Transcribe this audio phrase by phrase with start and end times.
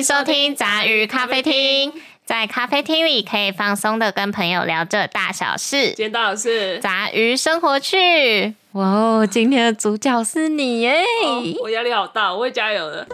[0.00, 1.92] 迎收听杂鱼咖啡厅，
[2.24, 5.88] 在咖啡厅里可以放松的跟朋友聊着大小事。
[5.88, 11.02] 今天到的是杂鱼生活趣，哇哦，今天的主角是你耶！
[11.22, 13.06] 哦我压力好大，我会加油的。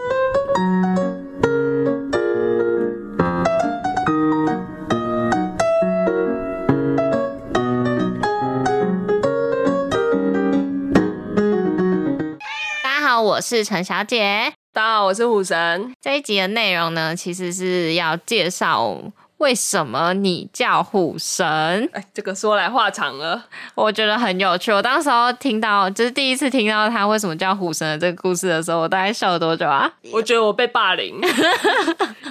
[12.81, 14.53] 大家好，我是陈小姐。
[14.77, 15.91] 大家好，我是虎神。
[15.99, 18.95] 这一集的内容呢，其实是要介绍
[19.37, 21.45] 为什么你叫虎神。
[21.93, 23.45] 哎，这个说来话长了。
[23.75, 24.71] 我觉得很有趣。
[24.71, 29.87] 我当时候听到，就是第一次听到他为什么叫虎神的这个故事的时候，我大概笑了多久啊？
[30.11, 31.21] 我觉得我被霸凌，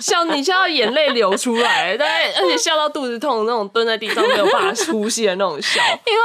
[0.01, 5.80] 笑你笑到眼泪流出来，但而且笑到肚子痛，那种蹲在地上没有办法呼吸的那种笑。
[6.07, 6.20] 因为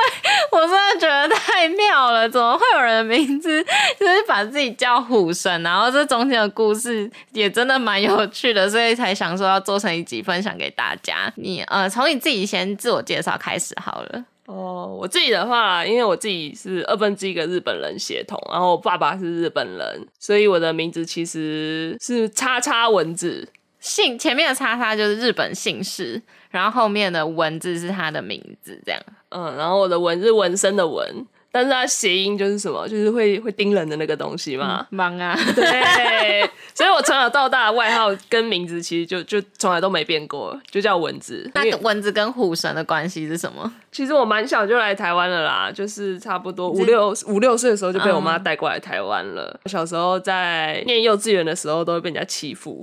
[0.52, 3.63] 我真的觉得太妙了，怎么会有人的名字
[3.99, 5.62] 就是把自己叫虎神？
[5.62, 11.31] 然后这中间的故事也真的蛮有趣的，所以才想说要做成一集分享给大家。
[11.35, 14.25] 你呃，从你自己先自我介绍开始好了。
[14.47, 23.47] 哦，我自己的话，因为我自己是二分之一个日本人血统，然后我爸爸是日本人，所以我的名字其实是叉叉文字。
[23.79, 29.01] 姓前面的叉叉就是日本姓氏，然后后面的文字是他的名字，这样。
[29.29, 34.88] 嗯，然后我的文是纹身的纹，但是它谐音就是什么，就是会会叮人的那个东西嘛。
[34.90, 41.49] 忙啊，对， 所以我从小到大的外号跟名字其实就就从来都没变过，就叫蚊子。
[41.54, 43.70] 那蚊子跟虎神的关系是什么？
[43.91, 49.60] 其实我蛮小就来台湾了啦，就是差不多五六五六岁的时候就被我妈带过来台湾了。
[49.66, 52.82] 小时候在念幼稚园的时候都会被人家欺负，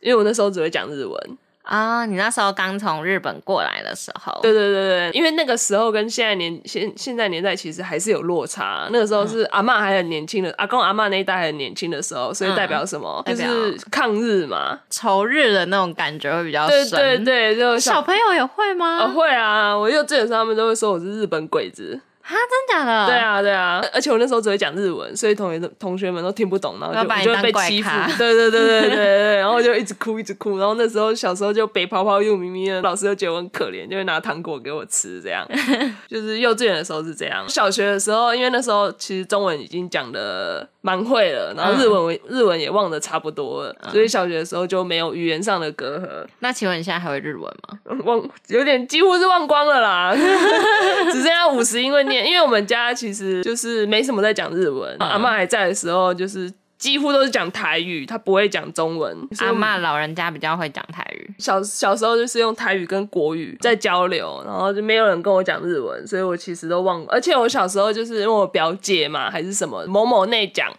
[0.00, 1.38] 因为我那时候只会讲日文。
[1.66, 8.88] 啊、你那时候刚从日本过来的时候，对对对对，因为那个时候跟现在年现现在年代其实还是有落差。
[8.92, 13.20] 那个时候是阿嬷还很年轻的，阿公阿嬷那一代很年轻的时候，所以代表什么？
[13.26, 14.78] 代表就是抗日嘛。
[14.90, 17.24] 仇日的那种感觉会比较对深。
[17.24, 18.98] 对对，就小朋友也会吗？
[19.00, 22.00] 呃会啊，我幼稚园的时候他们都会说我是日本鬼子。
[22.26, 23.06] 啊，真假的？
[23.06, 27.88] 对，啊对啊，而且我那时候只会讲日文，所以同学同学们都听不懂，然后就被欺负。
[28.18, 35.46] 对对对对对对对，然后就一直哭一直哭，然后那时候小时候就北泡泡又咪咪的，老师就觉得我很可怜，就会拿糖果给我吃，这样。
[36.08, 46.26] 就是幼稚园的时候是这样，小学的时候，因为那时候其实中文已经讲的蛮会了，然后日文、嗯日文也忘得差不多了，所以小学的时候就没有语言上的隔阂。
[46.40, 47.78] 那请问你现在还会日文吗？
[48.04, 50.12] 忘有点几乎是忘光了啦，
[51.12, 52.26] 只剩下五十音会念。
[52.26, 59.16] 因为我们家其实就是没什么在讲日文，阿妈还在的时候，就是几乎都是讲台语，她不会讲中文。
[59.38, 61.34] 阿妈老人家比较会讲台语。
[61.38, 67.04] 小小时候就是用台语跟国语在交流，然后就没有人跟我讲日文，所以我其实都忘。
[67.08, 70.72] 而且我小时候就是因为我表姐嘛，还是什么某某内讲。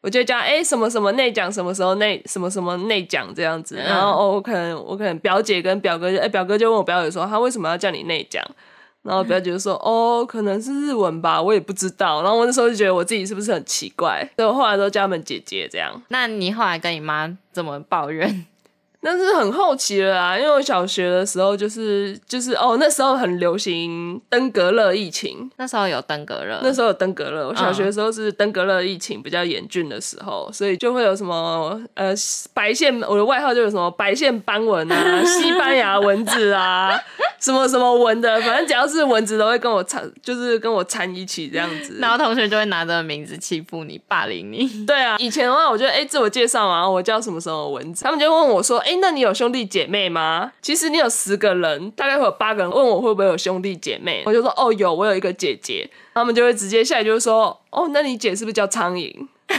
[0.00, 8.44] 我就叫哎、什么什么内讲什么时候内什么什么内讲这样子，然后哦我可能我可能表姐跟表哥就哎、表哥就问我表姐说他为什么要叫你内讲，
[9.04, 16.02] 然后表姐就说哦可能是日文吧，我也不知道，然后我那时候就觉得我自己是不是很奇怪，所以我后来都叫他们姐姐这样。
[16.08, 18.46] 那你后来跟你妈怎么抱怨？
[19.04, 27.46] 那是很好奇了啊，因为我小学的时候就是就是哦，那时候很流行登革热疫情，那时候有登革热，那时候有登革热。
[27.46, 32.14] 我小学的时候是登革热疫情比较严峻的时候，所以就会有什么呃
[32.54, 36.98] 白线，我的外号就有什么白线斑纹啊、 西班牙蚊子啊，
[37.38, 41.98] 什么什么蚊的，反正只要是蚊子都会跟我掺，就是跟我掺一起这样子。
[42.00, 44.86] 然后同学就会拿着名字欺负你、霸凌你。
[44.86, 50.52] 对啊，以前的话，我就哎、自我介绍嘛，我叫什么什么蚊子，他们就问我说，哎、那你有兄弟姐妹吗？
[50.62, 59.12] 其实你有十个人，大概会有八个人问我会不会有兄弟姐妹，我就说哦有，我有一个姐姐，他们就会直接下来就说，哦，那你姐是不是叫苍蝇？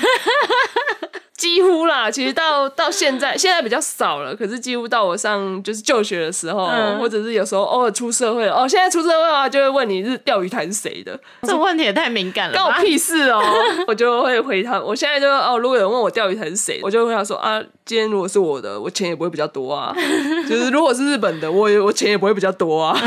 [1.37, 4.33] 几乎啦，其实到 到现在，现在比较少了。
[4.35, 12.63] 可是几乎到我上就是就学的时候，嗯或者是有时候偶尔出社会了，哦，现在出社会的话，就会问你是钓鱼台是谁的，这问题也太敏感了吧？
[12.63, 13.43] 关我屁事哦！
[13.87, 19.93] 我就会回他，我现在就哦，如果有人问我钓鱼台是谁，我就会回他说啊，今天如果是我的，我钱也不会比较多啊。
[20.49, 22.97] 就是如果是日本的，我也我钱也不会比较多啊。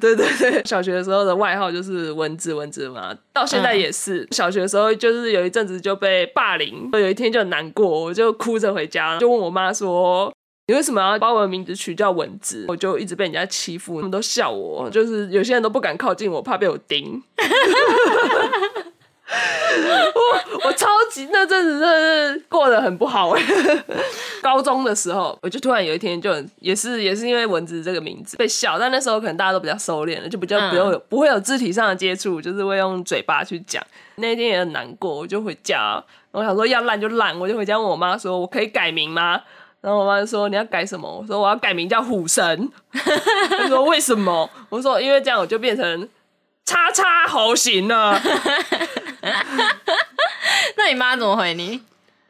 [0.00, 4.26] 对对对，小学的时候的外号就是蚊子蚊子嘛，到现在也是。
[4.30, 10.32] 小学的时候就是有一阵子就被霸凌，有一天就很难过，我就哭着回家，就问我妈说。
[10.68, 12.64] 你为什么要把我的名字取叫蚊子？
[12.66, 17.22] 我就一直被人家欺负，他们都笑我，就是有些人都不敢靠近我，怕被我叮。
[19.28, 23.42] 我 我超级那阵子真的是过得很不好哎、
[24.40, 33.82] 高中的时候，我就突然有一天就很也是也是因为蚊子这个名字被笑，但那时候可能大家都比较收敛了，就比较嗯不用有、不会有肢体上的接触，就是会用嘴巴去讲。
[34.16, 39.42] 那一天也很难过，我就回家，我想说要烂就烂，我就回家问我妈说，我可以改名吗？
[39.82, 41.08] 然后我妈就说你要改什么？
[41.20, 42.70] 我说我要改名叫虎神。
[42.92, 44.48] 她说为什么？
[44.68, 46.08] 我说因为这样我就变成
[46.64, 48.20] 叉叉猴形了。
[50.76, 51.82] 那你妈怎么回你？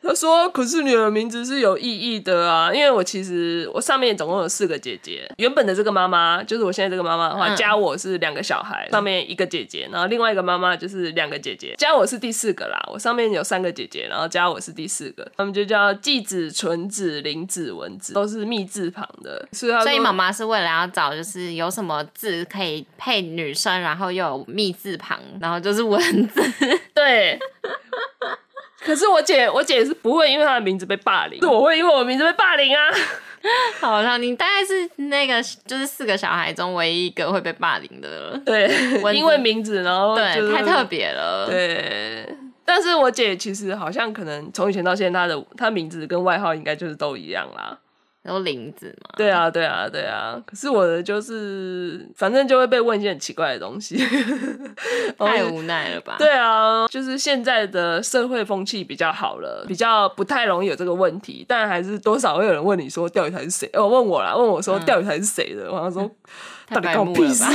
[0.06, 12.78] 他说：“可是你的名字是有意义的啊，因为我其实我上面总共有四个姐姐，原本的这个妈妈就是我现在这个妈妈的话，加我是两个小孩，上面一个姐姐，然后另外一个妈妈就是两个姐姐，加我是第四个啦。
[12.92, 19.48] 我上面有三个姐姐，然后加我是第四个，他们就叫季子、纯子、林子、文子，都是密字旁的。
[19.52, 26.40] 所以，所以妈妈是为了要找就是有什么字可以配女生，然后又有密字旁，然后就是文字，
[26.94, 27.38] 对。”
[28.86, 32.80] 可是我姐，我姐是不会因为她的名字被霸凌，是我会因为我名字被霸凌啊。
[33.80, 38.38] 好了你大概是那个就是四个小孩中唯一一个会被霸凌的了。
[38.44, 38.68] 对，
[39.14, 41.46] 因为名字，然后对太特别了。
[41.48, 42.28] 对，
[42.64, 47.78] 但是我姐其实好像可能从以前到现在，她的她名字跟外号应该就是都一样啦。
[48.26, 49.10] 有林子嘛？
[49.16, 50.40] 对啊，对啊，对啊。
[50.46, 53.96] 可是我的就是，反正就会被问一些很奇怪的东西，
[55.18, 56.16] 太无奈了吧？
[56.20, 63.70] 对啊，就是现在的社会风气比较好了，比较不太容易有这个问题，但还是多少会有人问你说钓鱼台是谁？
[63.72, 65.70] 哦，问我啦，问我说钓鱼台是谁的？
[65.72, 66.10] 我说
[66.68, 67.44] 到底搞屁事？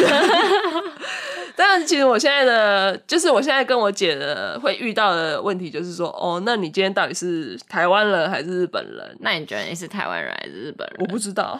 [1.55, 9.17] 但其实我现在的，就是我现在跟我姐的会遇到的问题，就是说，哦，那你今天到底是台湾人还是日本人？
[9.19, 10.97] 那你觉得你是台湾人还是日本人？
[10.99, 11.59] 我不知道，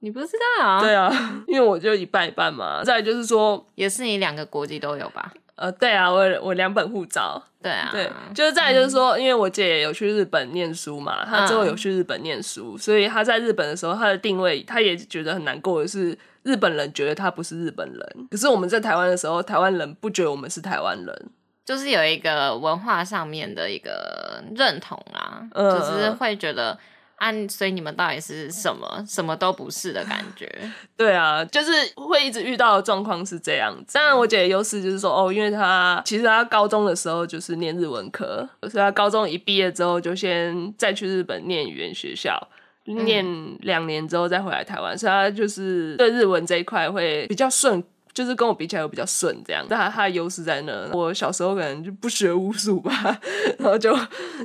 [0.00, 0.28] 你不知
[0.58, 0.66] 道？
[0.66, 1.10] 啊对啊，
[1.48, 2.82] 因为我就一半一半嘛。
[2.84, 5.32] 再就是说，也是你两个国籍都有吧？
[5.56, 7.42] 呃，对啊，我我两本护照。
[7.62, 16.16] 对啊，对，就是再就是说，因为我姐有去日本念书嘛，她之后有去日本念书，所以她在日本的时候，她的定位，她也觉得很难过的是。
[16.50, 21.30] 日本人觉得他不是日本人，可是我们在台湾的时候，台湾人不觉得我们是台湾人，
[21.64, 26.76] 就是有一个文化上面的一个认同啊，就是会觉得
[27.16, 29.04] 啊，所以你们到底是什么？
[29.06, 30.50] 什么都不是的感觉。
[30.96, 33.94] 对啊，就是会一直遇到的状况是这样子。
[33.94, 42.48] 当然，我姐的优势就是说，哦，因为她其实她高中的时候就是念日文科，所以她高中一毕业之后就先再去日本念语言学校。
[42.86, 43.24] 念
[43.60, 47.82] 两年之后再回来台湾，所以他就是对日文这一块会比较顺，
[48.12, 49.64] 就是跟我比起来会比较顺这样。
[49.68, 53.20] 但他他的优势在那，我小时候可能就不学无术吧，
[53.58, 53.96] 然后就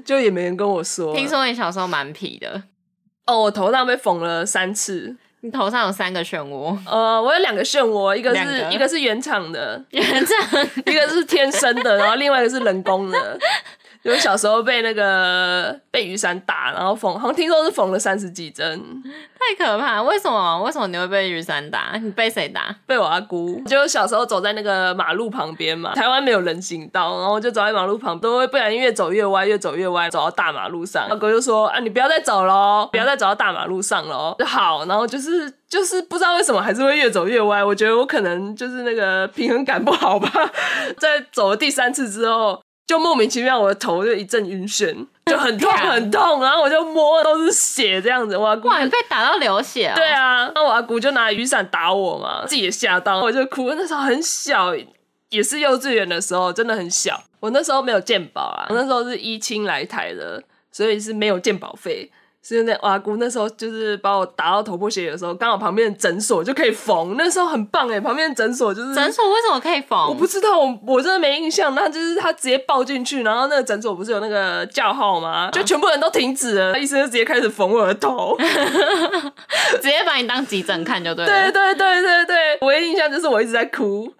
[0.03, 1.15] 就也没人跟我说。
[1.15, 2.61] 听说你小时候蛮皮的
[3.25, 6.77] 哦，我头上被缝了三次，你头上有三个漩涡？
[6.85, 13.39] 呃，我有两个漩涡，一个是一个是原厂的，原厂，一个是天生的，然后另外一个是人工的。
[14.05, 19.99] 因为小时候被那个被雨伞打，然后缝，好像听说是缝了三十几针，太可怕！
[20.03, 20.61] 为什么？
[20.61, 21.93] 为什么你会被雨伞打？
[21.99, 22.75] 你被谁打？
[22.85, 23.59] 被我阿姑。
[23.65, 31.07] 就小时候走在那个马路旁边嘛，台湾没有人行道，然后就走在马路旁，都会不然越走越歪，越走越歪，走到大马路上。
[31.07, 37.63] 阿哥就说：“啊，你不要再走喽，不要再走到大马路上喽。”就好，然后就是就是不知道为什么还是会越走越歪。
[37.63, 40.29] 我觉得我可能就是那个平衡感不好吧。
[40.99, 42.61] 在走了第三次之后。
[42.87, 44.93] 就莫名其妙，我的头就一阵晕眩，
[45.25, 48.37] 就很痛很痛，然后我就摸都是血这样子。
[48.37, 53.73] 我阿姑被打到流血对啊，那我阿姑就拿雨伞打我嘛，自己也吓到，我就哭。
[53.73, 54.75] 那时候很小，
[55.29, 57.23] 也是幼稚园的时候，真的很小。
[57.39, 62.11] 我那时候没有健保啊，我那时候是一清来台的，所以是没有健保费。
[62.47, 69.97] 是那阿姑那时候就是把我打到头破血流的时候，刚好旁边的诊所就可以缝，那时候很棒哎，旁边的诊所就是诊所为什么可以缝？
[70.07, 71.73] 我不知道，我我真的没印象。
[71.73, 75.49] 那就是他直接抱进去，然后那个诊所不是有那个叫号吗？
[75.51, 78.37] 就全部人都停止了，医生就直接开始缝我的头，
[79.81, 81.51] 直接把你当急诊看就对了。
[81.51, 84.13] 对对对对对，唯一印象就是我一直在哭。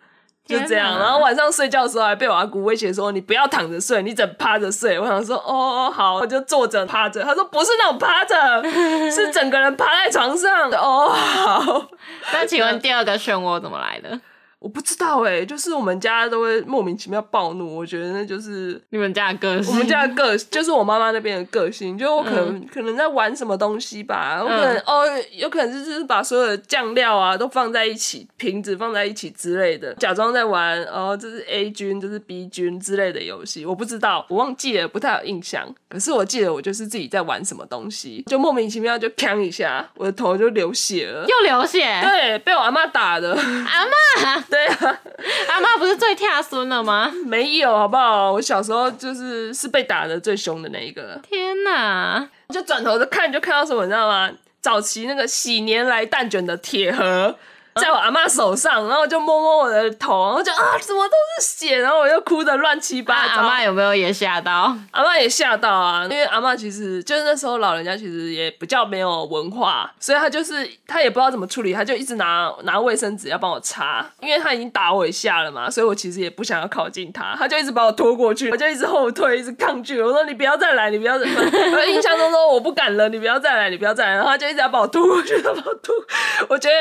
[0.46, 8.64] 就这样，然后晚上睡觉的时候还被我阿姑威胁说：“你不要躺着睡，你整趴着睡。”我想说：“哦，好，我就坐着趴着。”他说：“不是那种趴着，
[9.12, 11.88] 是整个人趴在床上。”哦，好。
[12.32, 14.20] 那请问 第二个漩涡怎么来的？
[14.60, 19.72] 我不知道哎，就是我们家都会莫名其妙暴怒，我觉得那就是你们家的个性。
[19.72, 35.68] 我们家的个就是我妈妈那边的个性，就我可能可能在玩什么东西吧，我可能哦，有可能就是把所有的酱料啊都放在一起，瓶子放在一起之类的，假装在玩哦，这是 A 军，这是 B 军之类的游戏，我不知道，我忘记了，不太有印象。
[35.88, 44.44] 可是我记得我就是自己在玩什么东西，就莫名其妙就砰一下，我的头就流血了，又流血，对，被我阿妈打的，阿妈。
[44.56, 45.00] 对啊，
[45.52, 47.12] 阿妈不是最跳孙了吗？
[47.26, 48.32] 没有，好不好？
[48.32, 51.20] 我小时候就是是被打的最凶的那一个。
[51.30, 52.30] 天哪！
[52.50, 54.32] 就转头就看，就看到什么，你知道吗？
[54.62, 57.38] 早期那个喜年来蛋卷的铁盒，
[57.82, 63.42] 在我阿妈手上，然后就摸摸我的头，然后就啊，怎么都是血，然后我就哭的乱七八糟。
[63.42, 64.74] 阿妈有没有也吓到？
[64.92, 80.02] 阿妈也吓到啊，因为阿妈其实就是那时候老人家其实也比较没有文化，所以她就是她也不知道怎么处理，她就一直拿拿卫生纸要帮我擦，因为她已经打我一下了嘛，所以我其实也不想要靠近她，她就一直把我拖过去，我就一直后退，一直抗拒。
[80.02, 81.34] 我说你不要再来，你不要再来。
[81.74, 84.14] 我印象中说我不敢了，你不要再来，你不要再来。
[84.14, 85.94] 然后他就一直要把我拖过去，把我拖。
[86.48, 86.76] 我觉得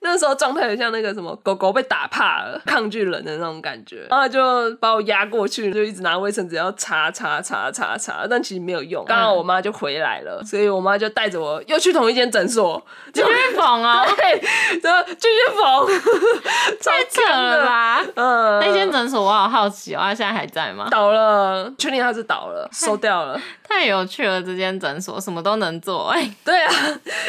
[0.00, 9.04] 那时候状态很像那个什么狗狗被打怕了，抗拒人的那种感觉，然后就把我压过去，就一直拿卫生纸要擦擦擦擦擦，但其实没有用。
[9.04, 14.38] 刚好我妈就回来了，所以我妈就带着我又去同一间诊所继续缝啊， 对，
[14.80, 15.86] 就继续缝，
[16.82, 18.02] 太扯了吧？
[18.14, 20.88] 嗯，那间诊所我好好奇哦，它现在还在吗？
[20.90, 23.40] 倒了，确定它是倒了，收掉了。
[23.66, 26.30] 太有趣了，这间诊所什么都能做哎。
[26.44, 26.72] 对啊，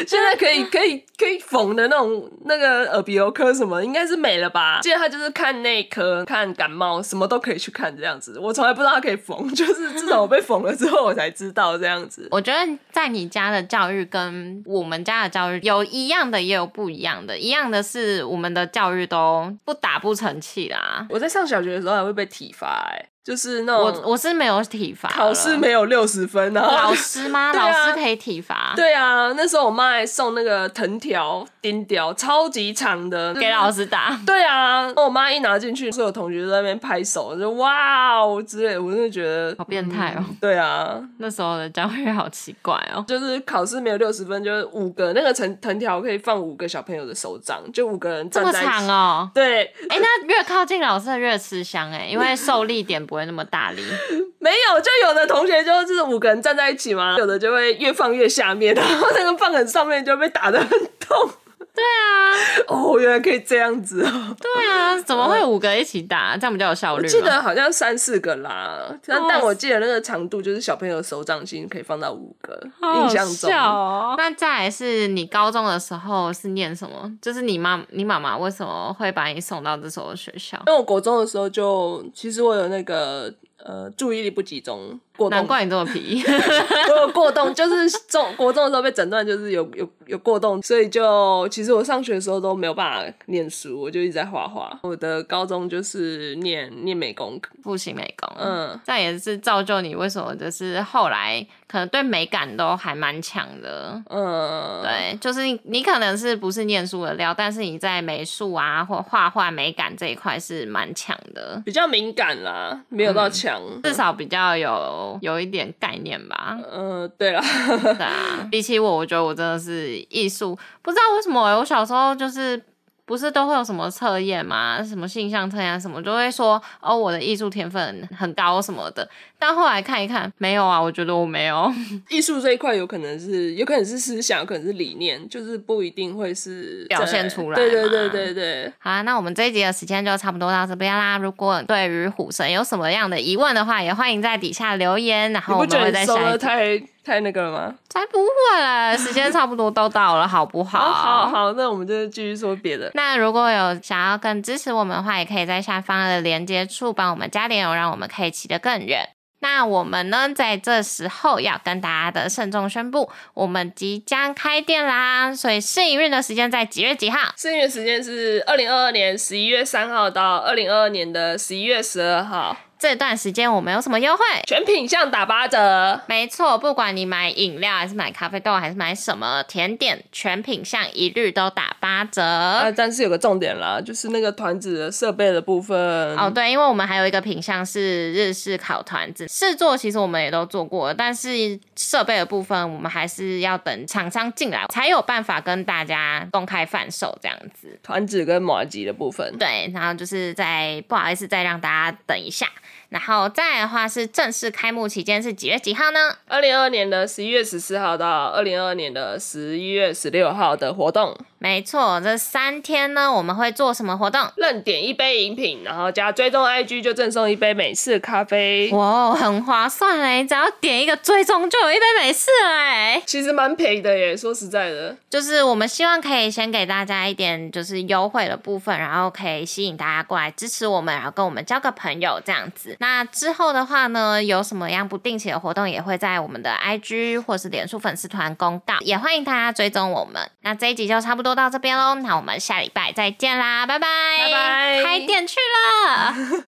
[0.06, 4.80] 现在可以可以可以缝的那种那个耳鼻喉科什么，应该是没了吧？
[4.82, 8.38] 记得他就是看内科、看感冒，什么都可以去看这样子。
[8.38, 12.26] 我从来不知道他可以缝， 就是自从我被缝了之后，我才知道这样子。
[12.30, 17.38] 我觉得在你家的教育跟我们家的教育有一样的，也有不一样的。
[17.38, 21.06] 一样的是我们的教育都不打不成器啦。
[21.10, 23.08] 我在上小学的时候还会被体罚哎。
[23.26, 27.50] 就是那种我我是没有体罚，考试没有六十分，然后老师吗？
[27.58, 28.72] 老师可以体罚。
[28.76, 34.16] 对啊，那时候我妈还送那个藤条钉条，超级长的给老师打。
[34.24, 40.24] 对啊，我妈一拿进去，所有同学都在那边拍手，就哇哦之类，我真的觉得好变态哦。
[40.40, 49.28] 对啊，那时候的教育好奇怪哦， 就是考试没有六十分，就是五个那个藤藤条可以放五个小朋友的手掌，就五个人这么长哦。
[49.34, 53.82] 对，哎，那越靠近老师越吃香哎，因为受力点不会那么大力。
[54.38, 60.68] 没有，就有的同学就是五个人站在一起嘛，有的就会越放越下面，然后那个放很上面就被打得很
[61.00, 61.30] 痛。
[61.76, 64.36] 对啊，哦，原来可以这样子哦。
[64.40, 66.34] 对啊，怎么会五个一起打？
[66.36, 67.06] 这样比较有效率。
[67.06, 72.58] 记得好像三四个啦，但但我记得那个长度就是小朋友手掌心可以放到五个，
[73.02, 73.50] 印象中。
[73.50, 77.12] 那再来是你高中的时候是念什么？
[77.20, 80.56] 就是你妈你妈妈为什么会把你送到这所学校？
[80.66, 83.32] 因为我国中的时候就其实我有那个。
[83.64, 86.22] 呃，注意力不集中，过难怪你这么皮。
[86.90, 94.78] 我有过动，就是中国中的时候被诊断就是有有有过动，所以就其实我上学的时候都没有办法念书，我就一直在画画。
[94.82, 113.60] 我的高中就是念念美工，复习美工，嗯，这也是造就你为什么就是后来可能对美感都还蛮强的，嗯，对，就是你你可能是不是念书的料，但是你在美术啊或画画美感这一块是蛮强的，比较敏感啦，没有到强。
[113.82, 116.58] 至少比较有有一点概念吧。
[116.72, 117.40] 嗯，对了，
[117.80, 122.62] 对啊，比起我，我觉得我真的是艺术，不知道为什么，我小时候就是。
[123.06, 124.82] 不是都会有什么测验吗？
[124.82, 129.08] 什么性向测验什么，就会说哦，我的艺术天分很高什么的。
[129.38, 131.72] 但后来看一看，没有啊，我觉得我没有。
[132.10, 137.56] 艺术这一块有可能是，有可能是思想，有可能是理念，就是不一定会是表现出来。
[137.56, 138.72] 对对对对对。
[138.78, 141.16] 好，那我们这一集的时间就差不多到这边啦。
[141.16, 146.38] 如果对于虎神有什么样的疑问的话，也欢迎在底下留言，然后我们会在下一
[146.78, 146.86] 集。
[147.06, 147.74] 太那个了吗？
[147.88, 150.80] 才不会，时间差不多都到了，好不好？
[150.80, 152.90] 好好，那我们就继续说别的。
[152.94, 159.10] 那如果有想要更支持我们的话，也可以在下方的连接处帮我们加点油，让我们可以骑得更远。
[159.38, 165.32] 那我们呢，在这时候要跟大家的慎重宣布，我们即将开店啦！
[165.32, 167.32] 所以试营运的时间在几月几号？
[167.36, 172.56] 试营运时间是二零二二年十一月三号到二零二二年的十一月十二号。
[172.86, 174.22] 这段时间我们有什么优惠？
[174.46, 176.00] 全品项打八折。
[176.06, 182.22] 没错，不管你买饮料还是买咖啡豆，还是买什么甜点，全品项一律都打八折。
[182.22, 185.76] 啊，但是有个重点啦，就是那个团子的设备的部分。
[186.16, 197.76] 哦，对，因为我们还有一个品项是日式烤团子，试做其实我们也都做过，但是设备的部分我们还是要等厂商进来才有办法跟大家公开贩售这样子。
[197.82, 199.36] 团子跟马吉的部分。
[199.36, 202.46] 对，然后就是在不好意思再让大家等一下。
[202.88, 206.16] 然后再的话是正式开幕期间是几月几号呢？
[206.28, 211.16] 二零二二年的十一月十四号到二零二二年的十一月十六号的活动。
[211.38, 214.20] 没错，这三天呢，我们会做什么活动？
[214.36, 218.70] 任点一杯饮品，然后加追踪 IG 就赠送一杯美式咖啡。
[218.72, 220.24] 哇，很划算哎！
[220.24, 223.02] 只要点一个追踪，就有一杯美式哎。
[223.04, 224.96] 其实蛮便宜的耶，说实在的。
[225.10, 232.74] 就是我们希望可以先给大家一点就是优惠的部分，然后可以吸引大家过来支持我们，然后跟我们交个朋友这样子。
[232.80, 240.30] 那之后的话呢，有什么样不定期的活动，也会在我们的 IG 或是脸书粉丝团公告，也欢迎大家追踪我们。
[240.40, 241.25] 那这一集就差不多。
[241.26, 246.14] 多到这边喽，那我们下礼拜再见啦，拜拜，拜拜开店去了。